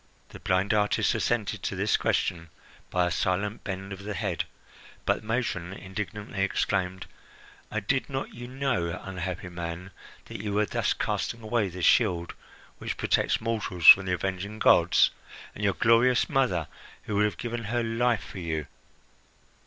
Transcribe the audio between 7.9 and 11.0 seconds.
not you know, unhappy man, that you were thus